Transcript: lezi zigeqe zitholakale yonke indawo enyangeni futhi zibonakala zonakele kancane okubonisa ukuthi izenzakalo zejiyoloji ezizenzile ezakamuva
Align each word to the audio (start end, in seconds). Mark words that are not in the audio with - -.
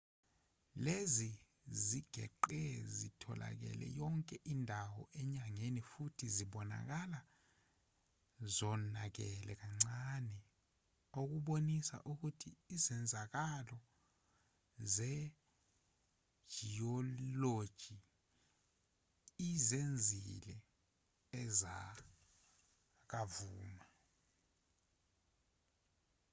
lezi 0.85 1.29
zigeqe 1.87 2.61
zitholakale 2.97 3.87
yonke 3.99 4.35
indawo 4.53 5.03
enyangeni 5.21 5.81
futhi 5.91 6.25
zibonakala 6.35 7.19
zonakele 8.55 9.53
kancane 9.61 10.37
okubonisa 11.19 11.97
ukuthi 12.11 12.49
izenzakalo 12.75 13.77
zejiyoloji 14.95 17.95
ezizenzile 19.47 20.55
ezakamuva 21.41 23.87